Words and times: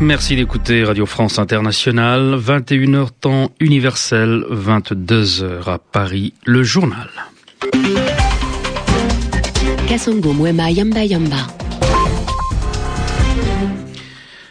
Merci 0.00 0.36
d'écouter 0.36 0.84
Radio 0.84 1.06
France 1.06 1.38
Internationale, 1.38 2.36
21h 2.38 3.08
temps 3.18 3.50
universel, 3.60 4.44
22h 4.50 5.70
à 5.70 5.78
Paris, 5.78 6.34
le 6.44 6.62
journal. 6.62 7.08
Kasongo 9.88 10.34
Mwema 10.34 10.70
Yamba 10.70 11.04
Yamba. 11.04 11.46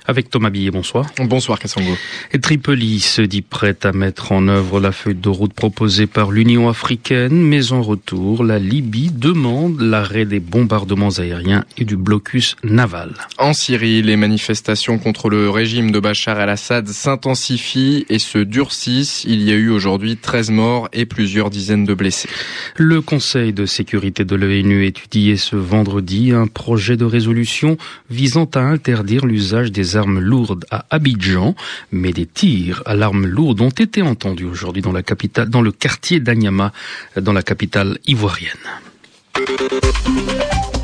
Avec 0.08 0.30
Thomas 0.30 0.52
Billet, 0.52 0.70
bonsoir. 0.70 1.08
Bonsoir 1.18 1.58
Kassango. 1.58 1.98
Tripoli 2.40 3.00
se 3.00 3.24
dit 3.24 3.42
prête 3.42 3.88
à 3.88 3.92
mettre 3.92 4.34
en 4.34 4.48
œuvre 4.48 4.80
la 4.80 4.92
feuille 4.92 5.16
de 5.16 5.30
route 5.30 5.54
proposée 5.54 6.06
par 6.06 6.30
l'Union 6.30 6.70
africaine, 6.70 7.42
mais 7.42 7.72
en 7.72 7.82
retour, 7.82 8.44
la 8.44 8.60
Libye 8.60 9.10
demande 9.10 9.82
l'arrêt 9.82 10.26
des 10.26 10.40
bombardements 10.40 11.10
aériens 11.18 11.66
et 11.80 11.86
du 11.86 11.98
blocus 11.98 12.56
naval. 12.64 13.14
En 13.40 13.54
Syrie, 13.54 14.04
les 14.04 14.16
manifestations 14.16 15.00
contre 15.00 15.30
le 15.30 15.50
régime 15.50 15.90
de 15.90 16.00
Bachar 16.00 16.40
el-Assad 16.40 16.88
s'intensifient 16.88 18.06
et 18.08 18.20
se 18.20 18.38
durcissent. 18.38 19.24
Il 19.24 19.42
y 19.42 19.52
a 19.52 19.56
eu 19.56 19.72
aujourd'hui 19.72 20.18
13 20.18 20.52
morts 20.52 20.88
et 20.94 21.08
plusieurs 21.08 21.50
dizaines 21.50 21.86
de 21.86 21.96
blessés. 21.96 22.30
Le 22.76 23.02
Conseil 23.02 23.54
de 23.54 23.66
sécurité 23.66 24.24
de 24.24 24.36
l'ONU 24.36 24.86
étudiait 24.86 25.38
ce 25.38 25.56
vendredi 25.56 26.32
un 26.32 26.46
projet 26.46 26.96
de 26.96 27.06
résolution 27.06 27.78
visant 28.12 28.50
à 28.54 28.60
interdire 28.60 29.26
l'usage 29.26 29.72
des 29.72 29.95
armes 29.96 30.20
lourdes 30.20 30.66
à 30.72 30.86
Abidjan, 30.90 31.56
mais 31.92 32.12
des 32.12 32.26
tirs 32.26 32.82
à 32.86 32.96
l'arme 32.96 33.26
lourde 33.26 33.62
ont 33.62 33.70
été 33.70 34.02
entendus 34.02 34.46
aujourd'hui 34.46 34.82
dans 34.82 34.94
dans 34.94 35.62
le 35.62 35.72
quartier 35.72 36.20
d'Anyama, 36.20 36.72
dans 37.20 37.34
la 37.34 37.44
capitale 37.44 37.98
ivoirienne. 38.08 38.52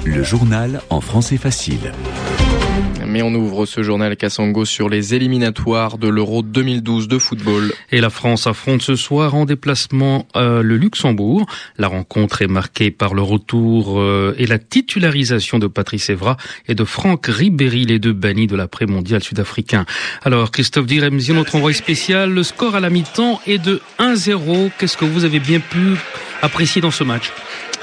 Le 0.06 0.24
journal 0.24 0.82
en 0.90 1.02
français 1.02 1.38
facile. 1.38 1.94
Mais 3.12 3.22
on 3.22 3.34
ouvre 3.34 3.66
ce 3.66 3.84
journal 3.84 4.16
Kassango 4.16 4.64
sur 4.64 4.88
les 4.88 5.14
éliminatoires 5.14 5.98
de 5.98 6.08
l'Euro 6.08 6.44
2012 6.44 7.10
de 7.10 7.18
football. 7.18 7.74
Et 7.92 8.00
la 8.00 8.10
France 8.10 8.48
affronte 8.48 8.82
ce 8.82 8.96
soir 8.96 9.36
en 9.36 9.44
déplacement 9.44 10.26
euh, 10.38 10.62
le 10.62 10.78
Luxembourg. 10.78 11.46
La 11.78 11.90
rencontre 11.90 12.42
est 12.42 12.48
marquée 12.48 12.90
par 12.90 13.14
le 13.14 13.22
retour 13.22 14.00
euh, 14.00 14.34
et 14.38 14.48
la 14.48 14.60
titularisation 14.60 15.60
de 15.60 15.68
Patrice 15.68 16.10
Evra 16.10 16.38
et 16.70 16.74
de 16.74 16.86
Franck 16.86 17.26
Ribéry, 17.26 17.84
les 17.84 18.00
deux 18.00 18.14
bannis 18.14 18.48
de 18.48 18.56
l'après-mondial 18.56 19.22
sud-africain. 19.22 19.86
Alors 20.24 20.52
Christophe 20.52 20.86
Diremzi, 20.86 21.34
notre 21.34 21.56
envoyé 21.56 21.78
spécial, 21.78 22.34
le 22.34 22.44
score 22.44 22.76
à 22.76 22.80
la 22.80 22.90
mi-temps 22.90 23.42
est 23.46 23.58
de 23.58 23.82
1-0. 24.00 24.72
Qu'est-ce 24.78 24.96
que 24.96 25.04
vous 25.04 25.26
avez 25.26 25.42
bien 25.42 25.60
pu 25.60 25.98
apprécier 26.42 26.82
dans 26.82 26.92
ce 26.92 27.04
match 27.04 27.32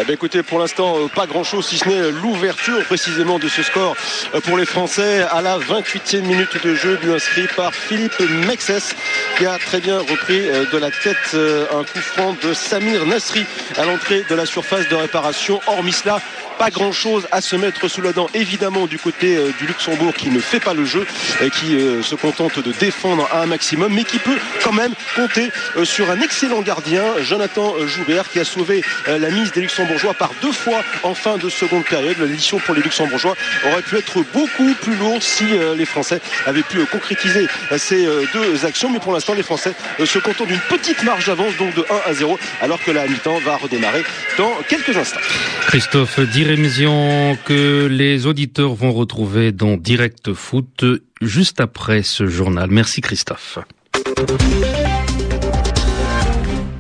eh 0.01 0.12
écoutez, 0.12 0.45
pour 0.45 0.61
l'instant, 0.61 0.97
euh, 0.97 1.09
pas 1.09 1.27
grand-chose, 1.27 1.67
si 1.67 1.77
ce 1.77 1.89
n'est 1.89 2.12
l'ouverture 2.12 2.84
précisément 2.84 3.41
de 3.41 3.48
ce 3.48 3.65
score 3.65 3.97
euh, 4.33 4.41
pour 4.41 4.56
les 4.56 4.65
Français 4.65 5.23
à 5.23 5.42
la 5.42 5.59
28e 5.59 6.20
minute 6.20 6.62
de 6.62 6.73
jeu, 6.77 6.97
but 7.03 7.12
inscrit 7.12 7.48
par 7.56 7.75
Philippe 7.75 8.20
Mexès, 8.47 8.95
qui 9.37 9.45
a 9.45 9.59
très 9.59 9.81
bien 9.81 9.98
repris 9.98 10.48
euh, 10.48 10.67
de 10.73 10.78
la 10.78 10.92
tête 10.92 11.34
un 11.34 11.83
coup 11.83 11.98
franc 11.98 12.37
de 12.45 12.55
Samir 12.55 13.06
Nasri 13.06 13.45
à 13.77 13.84
l'entrée 13.84 14.25
de 14.28 14.34
la 14.37 14.47
surface 14.47 14.89
de 14.89 14.95
réparation. 14.95 15.61
Hormis 15.67 15.93
cela, 15.93 16.20
pas 16.59 16.70
grand 16.70 16.92
chose 16.92 17.28
à 17.31 17.41
se 17.41 17.55
mettre 17.55 17.87
sous 17.89 18.03
la 18.03 18.12
dent 18.12 18.28
évidemment 18.34 18.87
du 18.87 18.98
côté 18.98 19.37
euh, 19.37 19.53
du 19.59 19.67
Luxembourg 19.67 20.12
qui 20.12 20.28
ne 20.28 20.41
fait 20.41 20.59
pas 20.59 20.75
le 20.75 20.84
jeu 20.84 21.06
et 21.41 21.50
qui 21.50 21.77
euh, 21.77 22.03
se 22.03 22.17
contente 22.17 22.59
de 22.59 22.73
défendre 22.73 23.28
à 23.33 23.42
un 23.42 23.47
maximum 23.47 23.92
mais 23.95 24.03
qui 24.03 24.19
peut 24.19 24.39
quand 24.62 24.73
même 24.73 24.92
compter 25.15 25.50
euh, 25.77 25.84
sur 25.84 26.11
un 26.11 26.20
excellent 26.20 26.62
gardien 26.62 27.05
Jonathan 27.20 27.75
Joubert 27.87 28.28
qui 28.28 28.41
a 28.41 28.45
sauvé 28.45 28.83
la 29.06 29.31
mise 29.31 29.53
des 29.53 29.61
Luxembourgeois 29.61 30.15
par 30.15 30.31
deux 30.42 30.53
fois 30.53 30.83
en 31.03 31.15
fin 31.15 31.39
de 31.39 31.48
seconde 31.48 31.84
période. 31.84 32.17
L'édition 32.19 32.59
pour 32.59 32.75
les 32.75 32.83
Luxembourgeois 32.83 33.37
aurait 33.67 33.83
pu 33.83 33.97
être 33.97 34.25
beaucoup 34.33 34.75
plus 34.83 34.97
lourde 34.97 35.22
si 35.22 35.44
les 35.77 35.84
Français 35.84 36.21
avaient 36.47 36.62
pu 36.62 36.84
concrétiser 36.87 37.47
ces 37.77 38.06
deux 38.32 38.65
actions. 38.65 38.91
Mais 38.91 38.99
pour 38.99 39.12
l'instant 39.12 39.34
les 39.34 39.43
Français 39.43 39.75
se 40.05 40.19
contentent 40.19 40.49
d'une 40.49 40.61
petite 40.69 41.03
marge 41.03 41.27
d'avance 41.27 41.56
donc 41.56 41.75
de 41.75 41.84
1 42.06 42.11
à 42.11 42.15
0 42.15 42.38
alors 42.62 42.82
que 42.82 42.91
la 42.91 43.06
mi-temps 43.06 43.38
va 43.41 43.56
redémarrer 43.56 44.05
dans 44.37 44.53
quelques 44.69 44.97
instants. 44.97 45.21
Christophe 45.66 46.19
émission 46.50 47.36
que 47.44 47.86
les 47.86 48.26
auditeurs 48.26 48.75
vont 48.75 48.92
retrouver 48.92 49.53
dans 49.53 49.76
Direct 49.76 50.32
Foot 50.32 50.84
juste 51.20 51.60
après 51.60 52.03
ce 52.03 52.26
journal. 52.26 52.70
Merci 52.70 53.00
Christophe. 53.00 53.59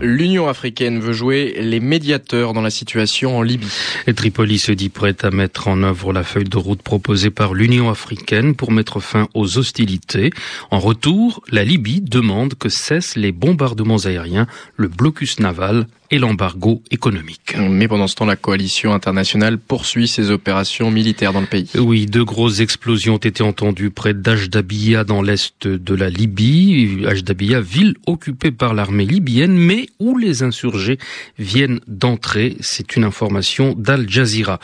L'Union 0.00 0.48
africaine 0.48 1.00
veut 1.00 1.12
jouer 1.12 1.56
les 1.60 1.80
médiateurs 1.80 2.52
dans 2.52 2.60
la 2.60 2.70
situation 2.70 3.36
en 3.36 3.42
Libye. 3.42 3.66
Et 4.06 4.14
Tripoli 4.14 4.58
se 4.58 4.70
dit 4.70 4.90
prête 4.90 5.24
à 5.24 5.30
mettre 5.30 5.66
en 5.66 5.82
œuvre 5.82 6.12
la 6.12 6.22
feuille 6.22 6.44
de 6.44 6.56
route 6.56 6.82
proposée 6.82 7.30
par 7.30 7.52
l'Union 7.52 7.90
africaine 7.90 8.54
pour 8.54 8.70
mettre 8.70 9.00
fin 9.00 9.28
aux 9.34 9.58
hostilités. 9.58 10.30
En 10.70 10.78
retour, 10.78 11.42
la 11.50 11.64
Libye 11.64 12.00
demande 12.00 12.54
que 12.54 12.68
cessent 12.68 13.16
les 13.16 13.32
bombardements 13.32 14.04
aériens, 14.04 14.46
le 14.76 14.86
blocus 14.86 15.40
naval 15.40 15.86
et 16.10 16.18
l'embargo 16.18 16.82
économique. 16.90 17.56
Mais 17.58 17.88
pendant 17.88 18.06
ce 18.06 18.14
temps, 18.14 18.24
la 18.24 18.36
coalition 18.36 18.92
internationale 18.92 19.58
poursuit 19.58 20.08
ses 20.08 20.30
opérations 20.30 20.90
militaires 20.90 21.32
dans 21.32 21.40
le 21.40 21.46
pays. 21.46 21.68
Oui, 21.76 22.06
deux 22.06 22.24
grosses 22.24 22.60
explosions 22.60 23.14
ont 23.14 23.18
été 23.18 23.42
entendues 23.42 23.90
près 23.90 24.14
d'Ajdabia 24.14 25.04
dans 25.04 25.22
l'est 25.22 25.66
de 25.66 25.94
la 25.94 26.10
Libye. 26.10 27.04
Ajdabia, 27.06 27.60
ville 27.60 27.94
occupée 28.06 28.50
par 28.50 28.74
l'armée 28.74 29.04
libyenne, 29.04 29.56
mais 29.56 29.86
où 29.98 30.16
les 30.16 30.42
insurgés 30.42 30.98
viennent 31.38 31.80
d'entrer. 31.86 32.56
C'est 32.60 32.96
une 32.96 33.04
information 33.04 33.74
d'Al 33.76 34.08
Jazeera. 34.08 34.60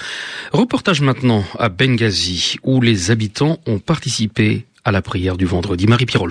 Reportage 0.53 1.01
maintenant 1.01 1.45
à 1.59 1.69
Benghazi, 1.69 2.57
où 2.63 2.81
les 2.81 3.11
habitants 3.11 3.59
ont 3.67 3.79
participé 3.79 4.65
à 4.85 4.93
la 4.93 5.03
prière 5.03 5.37
du 5.37 5.47
vendredi. 5.47 5.87
Marie-Pierre 5.87 6.23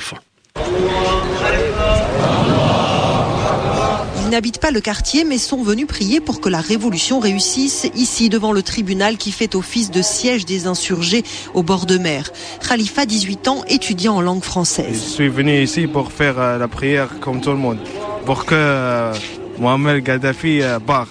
n'habitent 4.34 4.60
pas 4.60 4.72
le 4.72 4.82
quartier 4.82 5.26
mais 5.26 5.38
sont 5.38 5.62
venus 5.62 5.86
prier 5.86 6.20
pour 6.20 6.42
que 6.42 6.50
la 6.50 6.60
révolution 6.60 7.20
réussisse 7.20 7.88
ici 7.94 8.30
devant 8.30 8.52
le 8.52 8.64
tribunal 8.64 9.18
qui 9.18 9.32
fait 9.32 9.54
office 9.54 9.92
de 9.92 10.02
siège 10.02 10.46
des 10.46 10.66
insurgés 10.66 11.24
au 11.54 11.62
bord 11.62 11.86
de 11.86 12.00
mer. 12.00 12.32
Khalifa, 12.68 13.06
18 13.06 13.48
ans, 13.48 13.64
étudiant 13.68 14.16
en 14.16 14.22
langue 14.22 14.44
française. 14.44 14.88
Je 14.92 15.14
suis 15.14 15.30
venu 15.30 15.62
ici 15.62 15.86
pour 15.86 16.12
faire 16.12 16.40
euh, 16.40 16.58
la 16.58 16.68
prière 16.68 17.10
comme 17.20 17.42
tout 17.42 17.52
le 17.52 17.58
monde, 17.58 17.78
pour 18.26 18.46
que 18.46 18.56
euh, 18.56 19.14
Mohamed 19.60 20.04
Gaddafi 20.04 20.64
euh, 20.64 20.80
part. 20.80 21.10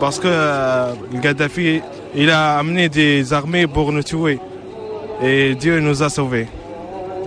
Parce 0.00 0.18
que 0.18 0.28
Gaddafi, 1.22 1.80
il 2.16 2.30
a 2.30 2.58
amené 2.58 2.88
des 2.88 3.32
armées 3.32 3.68
pour 3.68 3.92
nous 3.92 4.02
tuer. 4.02 4.40
Et 5.22 5.54
Dieu 5.54 5.78
nous 5.78 6.02
a 6.02 6.10
sauvés. 6.10 6.48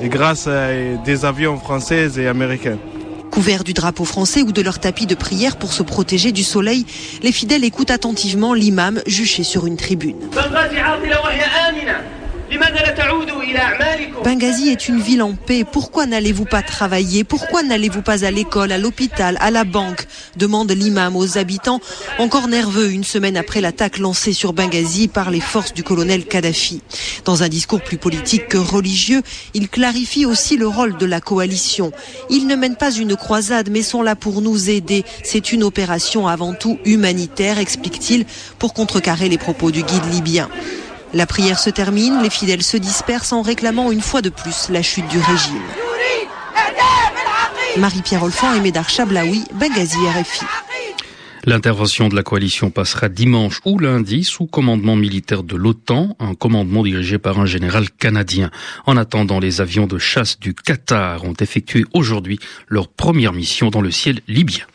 Et 0.02 0.10
grâce 0.10 0.48
à 0.48 0.68
des 1.06 1.24
avions 1.24 1.58
français 1.58 2.10
et 2.18 2.28
américains. 2.28 2.78
Couverts 3.40 3.64
du 3.64 3.72
drapeau 3.72 4.04
français 4.04 4.42
ou 4.42 4.52
de 4.52 4.62
leur 4.62 4.80
tapis 4.80 5.06
de 5.06 5.16
prière 5.16 5.56
pour 5.56 5.72
se 5.72 5.82
protéger 5.82 6.34
du 6.34 6.44
soleil, 6.44 6.86
les 7.24 7.32
fidèles 7.32 7.64
écoutent 7.64 7.90
attentivement 7.90 8.54
l'imam 8.54 9.02
juché 9.08 9.46
sur 9.46 9.66
une 9.66 9.78
tribune. 9.78 10.18
Benghazi 14.24 14.70
est 14.70 14.90
une 14.90 15.00
ville 15.00 15.22
en 15.22 15.34
paix. 15.34 15.64
Pourquoi 15.70 16.06
n'allez-vous 16.06 16.46
pas 16.46 16.62
travailler? 16.62 17.24
Pourquoi 17.24 17.64
n'allez-vous 17.64 18.02
pas 18.02 18.26
à 18.26 18.32
l'école, 18.32 18.72
à 18.72 18.78
l'hôpital, 18.78 19.38
à 19.40 19.52
la 19.52 19.64
banque? 19.64 20.08
Demande 20.36 20.72
l'imam 20.72 21.16
aux 21.16 21.38
habitants, 21.38 21.80
encore 22.18 22.48
nerveux 22.48 22.92
une 22.92 23.04
semaine 23.04 23.38
après 23.38 23.62
l'attaque 23.62 23.98
lancée 23.98 24.34
sur 24.34 24.54
Benghazi 24.54 25.08
par 25.08 25.32
les 25.32 25.40
forces 25.40 25.74
du 25.74 25.84
colonel 25.84 26.26
Kadhafi. 26.26 26.82
Dans 27.26 27.44
un 27.44 27.50
discours 27.50 27.82
plus 27.82 27.98
politique 27.98 28.48
que 28.48 28.58
religieux, 28.58 29.22
il 29.54 29.70
clarifie 29.70 30.26
aussi 30.26 30.58
le 30.58 30.68
rôle 30.68 30.98
de 30.98 31.06
la 31.06 31.22
coalition. 31.22 31.92
Ils 32.30 32.48
ne 32.48 32.56
mènent 32.56 32.76
pas 32.78 32.92
une 32.92 33.16
croisade, 33.16 33.70
mais 33.70 33.84
sont 33.84 34.02
là 34.02 34.16
pour 34.16 34.42
nous 34.42 34.70
aider. 34.70 35.04
C'est 35.24 35.52
une 35.52 35.64
opération 35.64 36.28
avant 36.28 36.54
tout 36.54 36.80
humanitaire, 36.86 37.60
explique-t-il, 37.60 38.26
pour 38.58 38.74
contrecarrer 38.74 39.30
les 39.30 39.38
propos 39.38 39.72
du 39.72 39.84
guide 39.84 40.06
libyen. 40.12 40.50
La 41.14 41.26
prière 41.26 41.58
se 41.58 41.70
termine, 41.70 42.22
les 42.22 42.30
fidèles 42.30 42.62
se 42.62 42.78
dispersent 42.78 43.34
en 43.34 43.42
réclamant 43.42 43.92
une 43.92 44.02
fois 44.02 44.22
de 44.22 44.30
plus 44.30 44.70
la 44.70 44.84
chute 44.84 45.08
du 45.08 45.18
régime. 45.18 45.64
Marie-Pierre 47.78 48.24
Olfan 48.24 48.54
et 48.54 48.60
Médard 48.60 48.90
Chablaoui, 48.90 49.44
Benghazi 49.54 49.98
RFI. 49.98 50.46
L'intervention 51.46 52.10
de 52.10 52.16
la 52.16 52.22
coalition 52.22 52.70
passera 52.70 53.10
dimanche 53.10 53.60
ou 53.66 53.80
lundi 53.80 54.24
sous 54.24 54.46
commandement 54.46 54.96
militaire 54.96 55.42
de 55.42 55.56
l'OTAN, 55.56 56.16
un 56.20 56.36
commandement 56.36 56.84
dirigé 56.84 57.18
par 57.18 57.40
un 57.40 57.46
général 57.46 57.90
canadien. 57.90 58.52
En 58.86 58.98
attendant, 58.98 59.40
les 59.40 59.62
avions 59.62 59.88
de 59.88 59.98
chasse 59.98 60.40
du 60.40 60.54
Qatar 60.54 61.24
ont 61.24 61.34
effectué 61.34 61.86
aujourd'hui 61.94 62.40
leur 62.68 62.88
première 62.88 63.34
mission 63.34 63.70
dans 63.70 63.82
le 63.82 63.90
ciel 63.90 64.20
libyen. 64.28 64.66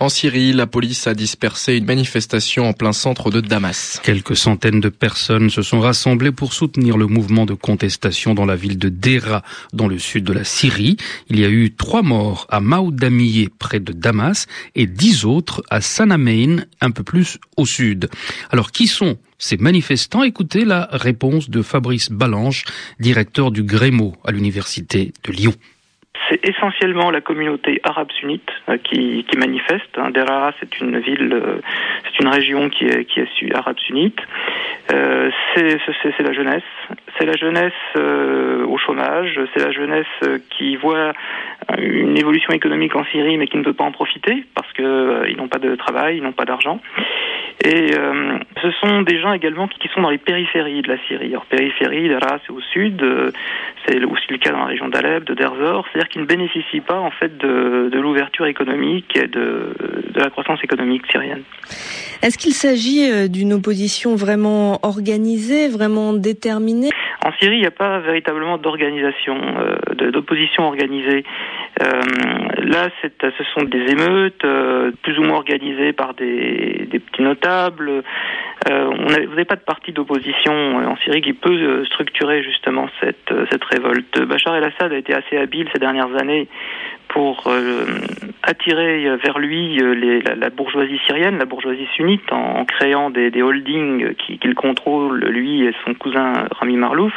En 0.00 0.08
Syrie, 0.08 0.52
la 0.52 0.66
police 0.66 1.06
a 1.06 1.14
dispersé 1.14 1.76
une 1.76 1.86
manifestation 1.86 2.68
en 2.68 2.72
plein 2.72 2.92
centre 2.92 3.30
de 3.30 3.40
Damas. 3.40 4.00
Quelques 4.02 4.36
centaines 4.36 4.80
de 4.80 4.88
personnes 4.88 5.50
se 5.50 5.62
sont 5.62 5.80
rassemblées 5.80 6.32
pour 6.32 6.52
soutenir 6.52 6.98
le 6.98 7.06
mouvement 7.06 7.46
de 7.46 7.54
contestation 7.54 8.34
dans 8.34 8.44
la 8.44 8.56
ville 8.56 8.76
de 8.76 8.88
Dera, 8.88 9.42
dans 9.72 9.86
le 9.86 9.98
sud 9.98 10.24
de 10.24 10.32
la 10.32 10.44
Syrie. 10.44 10.96
Il 11.30 11.38
y 11.38 11.44
a 11.44 11.48
eu 11.48 11.72
trois 11.72 12.02
morts 12.02 12.46
à 12.50 12.60
Maoudamiye, 12.60 13.48
près 13.48 13.80
de 13.80 13.92
Damas, 13.92 14.46
et 14.74 14.86
dix 14.86 15.24
autres 15.24 15.62
à 15.70 15.80
Sanamein, 15.80 16.64
un 16.80 16.90
peu 16.90 17.04
plus 17.04 17.38
au 17.56 17.64
sud. 17.64 18.10
Alors, 18.50 18.72
qui 18.72 18.88
sont 18.88 19.16
ces 19.38 19.56
manifestants? 19.56 20.22
Écoutez 20.22 20.64
la 20.64 20.88
réponse 20.90 21.48
de 21.48 21.62
Fabrice 21.62 22.10
Balanche, 22.10 22.64
directeur 22.98 23.52
du 23.52 23.62
Grémo 23.62 24.16
à 24.24 24.32
l'université 24.32 25.12
de 25.24 25.32
Lyon 25.32 25.54
c'est 26.28 26.48
essentiellement 26.48 27.10
la 27.10 27.20
communauté 27.20 27.80
arabe 27.82 28.10
sunnite 28.12 28.48
euh, 28.68 28.78
qui, 28.78 29.24
qui, 29.24 29.36
manifeste. 29.36 29.96
Hein. 29.96 30.10
Deraa, 30.10 30.52
c'est 30.60 30.80
une 30.80 30.98
ville, 30.98 31.32
euh, 31.32 31.60
c'est 32.04 32.22
une 32.22 32.28
région 32.28 32.70
qui 32.70 32.86
est, 32.86 33.04
qui 33.04 33.20
est 33.20 33.54
arabe 33.54 33.78
sunnite. 33.78 34.18
Euh, 34.92 35.30
c'est, 35.54 35.78
la 36.22 36.32
jeunesse. 36.32 36.62
C'est 37.18 37.26
la 37.26 37.36
jeunesse 37.36 37.72
euh, 37.96 38.64
au 38.66 38.78
chômage. 38.78 39.40
C'est 39.54 39.64
la 39.64 39.72
jeunesse 39.72 40.06
qui 40.50 40.76
voit 40.76 41.12
une 41.78 42.16
évolution 42.16 42.52
économique 42.52 42.94
en 42.94 43.04
Syrie, 43.06 43.36
mais 43.36 43.46
qui 43.46 43.56
ne 43.56 43.64
peut 43.64 43.72
pas 43.72 43.84
en 43.84 43.92
profiter 43.92 44.44
parce 44.54 44.70
que 44.72 45.28
ils 45.28 45.36
n'ont 45.36 45.48
pas 45.48 45.58
de 45.58 45.74
travail, 45.76 46.18
ils 46.18 46.22
n'ont 46.22 46.32
pas 46.32 46.44
d'argent. 46.44 46.80
Et 47.62 47.92
ce 48.62 48.70
sont 48.72 49.02
des 49.02 49.20
gens 49.20 49.32
également 49.32 49.68
qui, 49.68 49.88
sont 49.88 50.02
dans 50.02 50.10
les 50.10 50.18
périphéries 50.18 50.82
de 50.82 50.88
la 50.88 50.98
Syrie. 51.06 51.28
Alors 51.28 51.46
périphérie, 51.46 52.08
Deraa, 52.08 52.38
c'est 52.44 52.52
au 52.52 52.60
sud. 52.60 53.02
c'est 53.86 54.04
aussi 54.04 54.26
le 54.30 54.38
cas 54.38 54.50
dans 54.50 54.58
la 54.58 54.66
région 54.66 54.88
d'Alep, 54.88 55.24
de 55.24 55.34
Derzor. 55.34 55.86
C'est-à-dire 55.86 56.08
qui 56.08 56.18
ne 56.18 56.26
bénéficient 56.26 56.80
pas 56.80 56.98
en 56.98 57.10
fait 57.10 57.38
de, 57.38 57.88
de 57.90 58.00
l'ouverture 58.00 58.46
économique 58.46 59.16
et 59.16 59.28
de, 59.28 59.74
de 60.14 60.20
la 60.20 60.30
croissance 60.30 60.62
économique 60.62 61.06
syrienne. 61.10 61.42
Est-ce 62.22 62.38
qu'il 62.38 62.52
s'agit 62.52 63.10
euh, 63.10 63.28
d'une 63.28 63.52
opposition 63.52 64.14
vraiment 64.14 64.78
organisée, 64.82 65.68
vraiment 65.68 66.14
déterminée? 66.14 66.90
En 67.24 67.32
Syrie, 67.32 67.56
il 67.56 67.60
n'y 67.60 67.66
a 67.66 67.70
pas 67.70 68.00
véritablement 68.00 68.58
d'organisation, 68.58 69.36
euh, 69.58 70.10
d'opposition 70.10 70.64
organisée. 70.64 71.24
Euh, 72.64 72.68
là, 72.68 72.88
ce 73.02 73.44
sont 73.54 73.64
des 73.64 73.90
émeutes 73.90 74.44
euh, 74.44 74.90
plus 75.02 75.18
ou 75.18 75.22
moins 75.22 75.36
organisées 75.36 75.92
par 75.92 76.14
des, 76.14 76.88
petits 76.90 77.22
notables. 77.22 78.02
Euh, 78.70 78.90
on 78.98 79.06
n'avez 79.06 79.44
pas 79.44 79.56
de 79.56 79.60
parti 79.60 79.92
d'opposition 79.92 80.76
en 80.76 80.96
Syrie 80.98 81.20
qui 81.20 81.32
peut 81.32 81.84
structurer 81.86 82.42
justement 82.42 82.88
cette, 83.00 83.64
révolte. 83.64 84.20
Bachar 84.22 84.56
el-Assad 84.56 84.92
a 84.92 84.96
été 84.96 85.14
assez 85.14 85.36
habile 85.36 85.68
ces 85.72 85.78
dernières 85.78 86.14
années 86.16 86.48
pour 87.08 87.44
euh, 87.46 87.84
attirer 88.42 89.16
vers 89.16 89.38
lui 89.38 89.80
euh, 89.80 90.20
la, 90.36 90.50
bourgeoisie 90.50 90.98
syrienne, 91.06 91.38
la 91.38 91.44
bourgeoisie 91.44 91.86
sunnite, 91.94 92.32
en, 92.32 92.64
créant 92.64 93.10
des, 93.10 93.30
holdings 93.42 94.14
qu'il 94.14 94.38
qui 94.38 94.54
contrôle, 94.54 95.24
lui 95.26 95.64
et 95.64 95.72
son 95.84 95.94
cousin 95.94 96.46
Rami 96.50 96.76
Marlouf. 96.76 97.12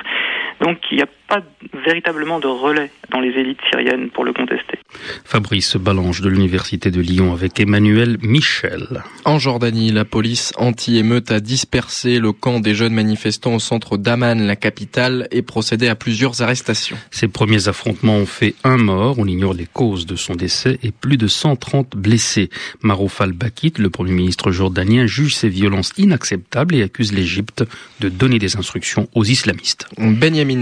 Donc 0.62 0.78
il 0.92 0.98
n'y 0.98 1.04
a 1.04 1.08
pas 1.28 1.42
véritablement 1.86 2.40
de 2.40 2.48
relais 2.48 2.92
dans 3.12 3.20
les 3.20 3.30
élites 3.30 3.60
syriennes 3.70 4.10
pour 4.10 4.24
le 4.24 4.34
contester. 4.34 4.80
Fabrice 5.26 5.76
Balange 5.76 6.22
de 6.22 6.30
l'Université 6.30 6.92
de 6.92 7.02
Lyon 7.02 7.34
avec 7.34 7.60
Emmanuel 7.60 8.18
Michel. 8.22 9.04
En 9.26 9.40
Jordanie, 9.40 9.92
la 9.92 10.06
police 10.06 10.54
anti-émeute 10.58 11.32
a 11.32 11.40
dispersé 11.40 12.20
le 12.20 12.32
camp 12.32 12.60
des 12.60 12.76
jeunes 12.76 12.94
manifestants 12.94 13.56
au 13.56 13.60
centre 13.60 13.98
d'Aman, 13.98 14.46
la 14.46 14.56
capitale, 14.56 15.28
et 15.32 15.42
procédé 15.42 15.88
à 15.88 15.96
plusieurs 15.96 16.42
arrestations. 16.42 16.98
Ces 17.12 17.28
premiers 17.28 17.68
affrontements 17.68 18.18
ont 18.18 18.26
fait 18.26 18.56
un 18.64 18.78
mort, 18.78 19.16
on 19.20 19.26
ignore 19.26 19.54
les 19.54 19.68
causes 19.68 20.06
de 20.06 20.16
son 20.16 20.36
décès, 20.36 20.80
et 20.84 20.92
plus 20.92 21.18
de 21.18 21.28
130 21.28 21.96
blessés. 21.96 22.50
Marouf 22.82 23.22
al-Bakit, 23.22 23.74
le 23.78 23.90
Premier 23.90 24.14
ministre 24.14 24.52
jordanien, 24.52 25.06
juge 25.06 25.36
ces 25.36 25.50
violences 25.50 25.92
inacceptables 25.98 26.76
et 26.76 26.84
accuse 26.84 27.14
l'Égypte 27.14 27.64
de 28.00 28.10
donner 28.10 28.40
des 28.40 28.58
instructions 28.58 29.08
aux 29.14 29.26
islamistes. 29.26 29.88
Benjamin 29.98 30.58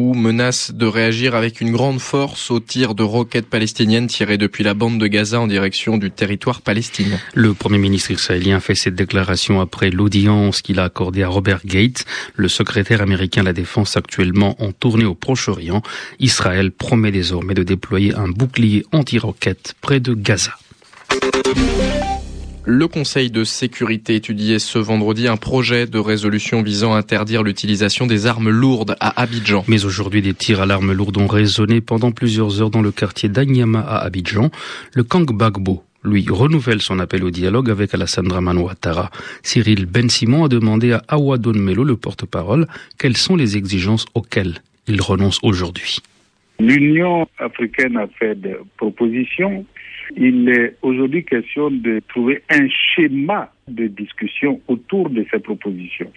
Menace 0.00 0.72
de 0.72 0.86
réagir 0.86 1.34
avec 1.34 1.60
une 1.60 1.72
grande 1.72 2.00
force 2.00 2.50
aux 2.50 2.60
tirs 2.60 2.94
de 2.94 3.02
roquettes 3.02 3.48
palestiniennes 3.48 4.06
tirées 4.06 4.38
depuis 4.38 4.64
la 4.64 4.74
bande 4.74 4.98
de 4.98 5.06
Gaza 5.06 5.40
en 5.40 5.46
direction 5.46 5.98
du 5.98 6.10
territoire 6.10 6.62
palestinien. 6.62 7.18
Le 7.34 7.54
Premier 7.54 7.78
ministre 7.78 8.10
israélien 8.10 8.60
fait 8.60 8.74
cette 8.74 8.94
déclaration 8.94 9.60
après 9.60 9.90
l'audience 9.90 10.62
qu'il 10.62 10.80
a 10.80 10.84
accordée 10.84 11.22
à 11.22 11.28
Robert 11.28 11.60
Gates, 11.64 12.04
le 12.34 12.48
secrétaire 12.48 13.02
américain 13.02 13.42
de 13.42 13.46
la 13.46 13.52
Défense 13.52 13.96
actuellement 13.96 14.56
en 14.62 14.72
tournée 14.72 15.04
au 15.04 15.14
Proche-Orient. 15.14 15.82
Israël 16.18 16.70
promet 16.70 17.12
désormais 17.12 17.54
de 17.54 17.62
déployer 17.62 18.14
un 18.14 18.28
bouclier 18.28 18.84
anti-roquettes 18.92 19.74
près 19.80 20.00
de 20.00 20.14
Gaza. 20.14 20.52
Le 22.72 22.86
Conseil 22.86 23.32
de 23.32 23.42
sécurité 23.42 24.14
étudiait 24.14 24.60
ce 24.60 24.78
vendredi 24.78 25.26
un 25.26 25.36
projet 25.36 25.88
de 25.88 25.98
résolution 25.98 26.62
visant 26.62 26.94
à 26.94 26.98
interdire 26.98 27.42
l'utilisation 27.42 28.06
des 28.06 28.28
armes 28.28 28.48
lourdes 28.48 28.94
à 29.00 29.20
Abidjan. 29.20 29.64
Mais 29.66 29.84
aujourd'hui, 29.84 30.22
des 30.22 30.34
tirs 30.34 30.60
à 30.60 30.66
l'arme 30.66 30.92
lourde 30.92 31.16
ont 31.18 31.26
résonné 31.26 31.80
pendant 31.80 32.12
plusieurs 32.12 32.62
heures 32.62 32.70
dans 32.70 32.80
le 32.80 32.92
quartier 32.92 33.28
d'Anyama 33.28 33.80
à 33.80 33.96
Abidjan. 34.04 34.50
Le 34.94 35.02
Kangbagbo, 35.02 35.82
lui, 36.04 36.24
renouvelle 36.30 36.80
son 36.80 37.00
appel 37.00 37.24
au 37.24 37.32
dialogue 37.32 37.70
avec 37.70 37.92
Alassane 37.92 38.28
Dramane 38.28 38.58
Ouattara. 38.58 39.10
Cyril 39.42 39.86
Ben 39.86 40.08
Simon 40.08 40.44
a 40.44 40.48
demandé 40.48 40.92
à 40.92 41.02
Awadon 41.08 41.58
Melo, 41.58 41.82
le 41.82 41.96
porte-parole, 41.96 42.68
quelles 43.00 43.16
sont 43.16 43.34
les 43.34 43.56
exigences 43.56 44.06
auxquelles 44.14 44.62
il 44.86 45.00
renonce 45.00 45.40
aujourd'hui. 45.42 45.98
L'Union 46.60 47.26
africaine 47.40 47.96
a 47.96 48.06
fait 48.06 48.40
des 48.40 48.54
propositions 48.76 49.66
il 50.16 50.48
est 50.48 50.76
aujourd'hui 50.82 51.24
question 51.24 51.70
de 51.70 52.00
trouver 52.08 52.42
un 52.50 52.68
schéma 52.68 53.52
de 53.68 53.86
discussion 53.86 54.60
autour 54.68 55.10
de 55.10 55.24
ces 55.30 55.38
propositions. 55.38 56.10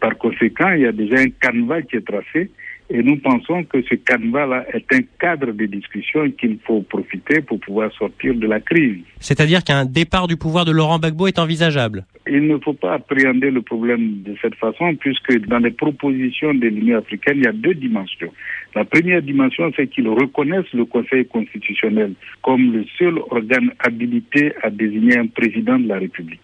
Par 0.00 0.16
conséquent, 0.18 0.70
il 0.72 0.82
y 0.82 0.86
a 0.86 0.92
déjà 0.92 1.16
un 1.16 1.30
canevas 1.30 1.82
qui 1.82 1.96
est 1.96 2.06
tracé 2.06 2.50
et 2.90 3.02
nous 3.02 3.16
pensons 3.18 3.62
que 3.64 3.80
ce 3.82 3.94
canevas-là 3.94 4.66
est 4.74 4.92
un 4.92 5.00
cadre 5.20 5.52
de 5.52 5.66
discussion 5.66 6.28
qu'il 6.32 6.58
faut 6.66 6.82
profiter 6.82 7.40
pour 7.40 7.60
pouvoir 7.60 7.92
sortir 7.92 8.34
de 8.34 8.46
la 8.48 8.58
crise. 8.58 8.98
C'est-à-dire 9.20 9.62
qu'un 9.62 9.84
départ 9.84 10.26
du 10.26 10.36
pouvoir 10.36 10.64
de 10.64 10.72
Laurent 10.72 10.98
Gbagbo 10.98 11.28
est 11.28 11.38
envisageable 11.38 12.04
Il 12.26 12.48
ne 12.48 12.58
faut 12.58 12.72
pas 12.72 12.94
appréhender 12.94 13.52
le 13.52 13.62
problème 13.62 14.22
de 14.22 14.34
cette 14.42 14.56
façon 14.56 14.96
puisque 14.96 15.38
dans 15.46 15.58
les 15.58 15.70
propositions 15.70 16.52
de 16.52 16.66
l'Union 16.66 16.98
africaine, 16.98 17.36
il 17.38 17.44
y 17.44 17.48
a 17.48 17.52
deux 17.52 17.74
dimensions. 17.74 18.32
La 18.74 18.84
première 18.84 19.22
dimension, 19.22 19.70
c'est 19.76 19.86
qu'ils 19.86 20.08
reconnaissent 20.08 20.72
le 20.74 20.84
Conseil 20.84 21.26
constitutionnel 21.26 22.14
comme 22.42 22.72
le 22.72 22.84
seul 22.98 23.18
organe 23.30 23.70
habilité 23.78 24.52
à 24.62 24.70
désigner 24.70 25.16
un 25.16 25.26
président 25.28 25.78
de 25.78 25.86
la 25.86 25.98
République. 25.98 26.40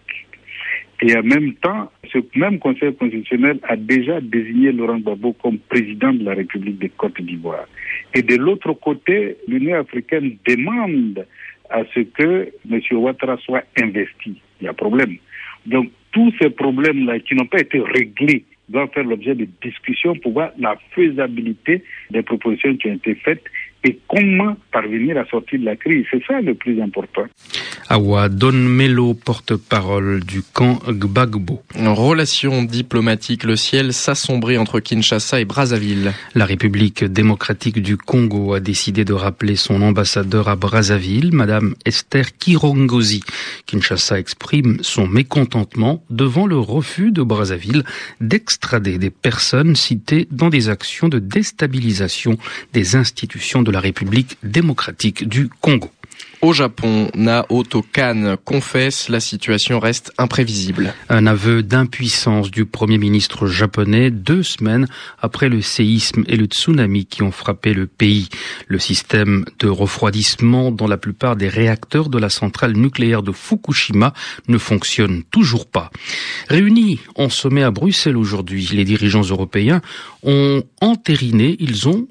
Et 1.01 1.15
en 1.15 1.23
même 1.23 1.53
temps, 1.55 1.91
ce 2.11 2.17
même 2.35 2.57
Conseil 2.57 2.95
constitutionnel 2.95 3.59
a 3.63 3.75
déjà 3.75 4.19
désigné 4.19 4.71
Laurent 4.71 4.97
Gbagbo 4.97 5.33
comme 5.33 5.59
président 5.59 6.11
de 6.11 6.23
la 6.23 6.33
République 6.33 6.79
de 6.79 6.89
Côte 6.97 7.21
d'Ivoire. 7.21 7.65
Et 8.15 8.23
de 8.23 8.35
l'autre 8.35 8.73
côté, 8.73 9.37
l'Union 9.47 9.79
africaine 9.79 10.37
demande 10.47 11.25
à 11.69 11.83
ce 11.93 11.99
que 11.99 12.49
M. 12.69 12.81
Ouattara 12.91 13.37
soit 13.37 13.63
investi. 13.79 14.41
Il 14.59 14.65
y 14.65 14.67
a 14.67 14.73
problème. 14.73 15.17
Donc, 15.67 15.91
tous 16.11 16.33
ces 16.41 16.49
problèmes-là 16.49 17.19
qui 17.19 17.35
n'ont 17.35 17.45
pas 17.45 17.59
été 17.59 17.79
réglés 17.79 18.45
doivent 18.69 18.89
faire 18.93 19.03
l'objet 19.03 19.35
de 19.35 19.47
discussions 19.61 20.15
pour 20.15 20.33
voir 20.33 20.51
la 20.57 20.77
faisabilité 20.91 21.83
des 22.09 22.23
propositions 22.23 22.75
qui 22.75 22.89
ont 22.89 22.95
été 22.95 23.15
faites 23.15 23.43
et 23.83 23.99
comment 24.07 24.57
parvenir 24.71 25.17
à 25.17 25.25
sortir 25.25 25.59
de 25.59 25.65
la 25.65 25.75
crise? 25.75 26.05
C'est 26.11 26.23
ça 26.25 26.41
le 26.41 26.55
plus 26.55 26.81
important. 26.81 27.23
Awa 27.89 28.27
Don 28.27 28.51
Melo, 28.51 29.13
porte-parole 29.13 30.19
du 30.21 30.41
camp 30.41 30.79
Gbagbo. 30.89 31.61
En 31.79 31.93
relation 31.93 32.63
diplomatique, 32.63 33.43
le 33.43 33.55
ciel 33.55 33.93
s'assombrit 33.93 34.57
entre 34.57 34.81
Kinshasa 34.81 35.39
et 35.39 35.45
Brazzaville. 35.45 36.11
La 36.35 36.45
République 36.45 37.05
démocratique 37.05 37.81
du 37.81 37.95
Congo 37.95 38.53
a 38.53 38.59
décidé 38.59 39.05
de 39.05 39.13
rappeler 39.13 39.55
son 39.55 39.81
ambassadeur 39.81 40.49
à 40.49 40.57
Brazzaville, 40.57 41.33
Madame 41.33 41.75
Esther 41.85 42.37
Kirongozi. 42.37 43.23
Kinshasa 43.67 44.19
exprime 44.19 44.79
son 44.81 45.07
mécontentement 45.07 46.03
devant 46.09 46.45
le 46.45 46.57
refus 46.57 47.11
de 47.11 47.21
Brazzaville 47.21 47.83
d'extrader 48.19 48.97
des 48.97 49.11
personnes 49.11 49.75
citées 49.75 50.27
dans 50.31 50.49
des 50.49 50.69
actions 50.69 51.07
de 51.07 51.19
déstabilisation 51.19 52.37
des 52.73 52.95
institutions 52.95 53.61
de 53.63 53.71
la 53.71 53.76
République 53.79 54.37
démocratique 54.43 55.27
du 55.27 55.49
Congo. 55.61 55.91
Au 56.41 56.53
Japon, 56.53 57.09
Naoto 57.15 57.81
Kan 57.81 58.35
confesse 58.45 59.09
la 59.09 59.19
situation 59.19 59.79
reste 59.79 60.13
imprévisible. 60.19 60.93
Un 61.09 61.25
aveu 61.25 61.63
d'impuissance 61.63 62.51
du 62.51 62.65
Premier 62.65 62.99
ministre 62.99 63.47
japonais 63.47 64.11
deux 64.11 64.43
semaines 64.43 64.87
après 65.19 65.49
le 65.49 65.63
séisme 65.63 66.23
et 66.27 66.35
le 66.35 66.45
tsunami 66.45 67.07
qui 67.07 67.23
ont 67.23 67.31
frappé 67.31 67.73
le 67.73 67.87
pays. 67.87 68.29
Le 68.67 68.77
système 68.77 69.45
de 69.57 69.67
refroidissement 69.67 70.69
dans 70.71 70.85
la 70.85 70.97
plupart 70.97 71.37
des 71.37 71.49
réacteurs 71.49 72.09
de 72.09 72.19
la 72.19 72.29
centrale 72.29 72.73
nucléaire 72.73 73.23
de 73.23 73.31
Fukushima 73.31 74.13
ne 74.47 74.59
fonctionne 74.59 75.23
toujours 75.31 75.65
pas. 75.65 75.89
Réunis 76.49 76.99
en 77.15 77.29
sommet 77.29 77.63
à 77.63 77.71
Bruxelles 77.71 78.17
aujourd'hui, 78.17 78.69
les 78.73 78.85
dirigeants 78.85 79.23
européens 79.23 79.81
ont 80.21 80.61
entériné, 80.81 81.57
ils 81.59 81.89
ont 81.89 82.07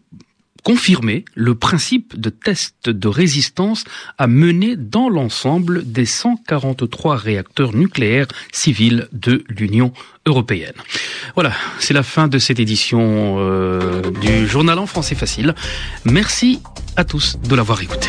confirmer 0.66 1.25
le 1.37 1.54
principe 1.54 2.18
de 2.18 2.28
test 2.28 2.90
de 2.90 3.06
résistance 3.06 3.85
à 4.18 4.26
mener 4.26 4.75
dans 4.75 5.08
l'ensemble 5.08 5.85
des 5.85 6.06
143 6.06 7.14
réacteurs 7.14 7.73
nucléaires 7.73 8.26
civils 8.50 9.06
de 9.12 9.44
l'Union 9.49 9.92
européenne. 10.26 10.75
Voilà, 11.37 11.52
c'est 11.78 11.94
la 11.94 12.02
fin 12.02 12.26
de 12.26 12.40
cette 12.40 12.58
édition 12.58 13.37
euh, 13.38 14.11
du 14.20 14.49
journal 14.49 14.80
en 14.80 14.87
français 14.87 15.14
facile. 15.14 15.54
Merci 16.04 16.61
à 16.96 17.04
tous 17.04 17.38
de 17.49 17.54
l'avoir 17.54 17.80
écouté. 17.80 18.08